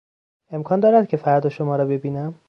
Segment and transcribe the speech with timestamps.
[0.51, 2.35] امکان دارد که فردا شما را ببینم؟